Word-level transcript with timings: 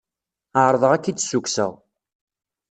Ɛerḍeɣ 0.63 0.91
ad 0.93 1.01
k-id-ssukkseɣ. 1.03 1.71